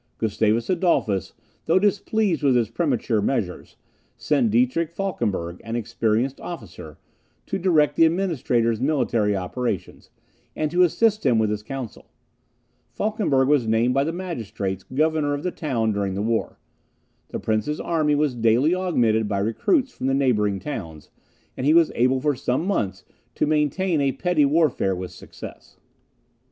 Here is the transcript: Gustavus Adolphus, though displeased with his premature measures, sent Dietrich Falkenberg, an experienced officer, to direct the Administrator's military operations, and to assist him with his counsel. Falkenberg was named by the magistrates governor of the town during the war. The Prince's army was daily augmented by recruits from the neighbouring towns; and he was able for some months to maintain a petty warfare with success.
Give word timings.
Gustavus 0.17 0.67
Adolphus, 0.67 1.33
though 1.67 1.77
displeased 1.77 2.41
with 2.41 2.55
his 2.55 2.71
premature 2.71 3.21
measures, 3.21 3.75
sent 4.17 4.49
Dietrich 4.49 4.89
Falkenberg, 4.89 5.61
an 5.63 5.75
experienced 5.75 6.41
officer, 6.41 6.97
to 7.45 7.59
direct 7.59 7.95
the 7.95 8.07
Administrator's 8.07 8.81
military 8.81 9.35
operations, 9.35 10.09
and 10.55 10.71
to 10.71 10.81
assist 10.81 11.23
him 11.23 11.37
with 11.37 11.51
his 11.51 11.61
counsel. 11.61 12.07
Falkenberg 12.89 13.47
was 13.47 13.67
named 13.67 13.93
by 13.93 14.03
the 14.03 14.11
magistrates 14.11 14.83
governor 14.95 15.35
of 15.35 15.43
the 15.43 15.51
town 15.51 15.91
during 15.91 16.15
the 16.15 16.23
war. 16.23 16.57
The 17.27 17.39
Prince's 17.39 17.79
army 17.79 18.15
was 18.15 18.33
daily 18.33 18.73
augmented 18.73 19.27
by 19.27 19.37
recruits 19.37 19.91
from 19.91 20.07
the 20.07 20.15
neighbouring 20.15 20.59
towns; 20.59 21.11
and 21.55 21.63
he 21.63 21.75
was 21.75 21.91
able 21.93 22.19
for 22.19 22.33
some 22.33 22.65
months 22.65 23.03
to 23.35 23.45
maintain 23.45 24.01
a 24.01 24.13
petty 24.13 24.45
warfare 24.45 24.95
with 24.95 25.11
success. 25.11 25.77